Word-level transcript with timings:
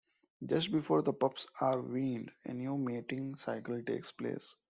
Just 0.43 0.71
before 0.71 1.03
the 1.03 1.13
pups 1.13 1.45
are 1.59 1.79
weaned, 1.79 2.31
a 2.45 2.55
new 2.55 2.75
mating 2.75 3.35
cycle 3.35 3.83
takes 3.83 4.11
place. 4.11 4.55